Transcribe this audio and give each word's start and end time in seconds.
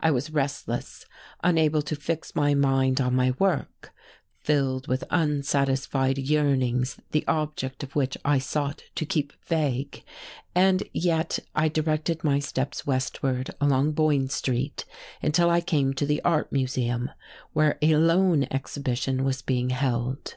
I 0.00 0.10
was 0.10 0.30
restless, 0.30 1.04
unable 1.44 1.82
to 1.82 1.94
fix 1.96 2.34
my 2.34 2.54
mind 2.54 2.98
on 2.98 3.14
my 3.14 3.32
work, 3.38 3.92
filled 4.40 4.86
with 4.88 5.04
unsatisfied 5.10 6.16
yearnings 6.16 6.98
the 7.10 7.26
object 7.28 7.82
of 7.82 7.94
which 7.94 8.16
I 8.24 8.38
sought 8.38 8.84
to 8.94 9.04
keep 9.04 9.34
vague, 9.44 10.02
and 10.54 10.82
yet 10.94 11.40
I 11.54 11.68
directed 11.68 12.24
my 12.24 12.38
steps 12.38 12.86
westward 12.86 13.50
along 13.60 13.92
Boyne 13.92 14.30
Street 14.30 14.86
until 15.20 15.50
I 15.50 15.60
came 15.60 15.92
to 15.92 16.06
the 16.06 16.22
Art 16.24 16.50
Museum, 16.50 17.10
where 17.52 17.76
a 17.82 17.96
loan 17.96 18.44
exhibition 18.50 19.24
was 19.24 19.42
being 19.42 19.68
held. 19.68 20.36